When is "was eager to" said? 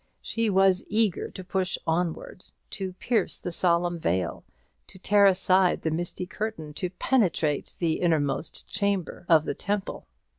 0.49-1.43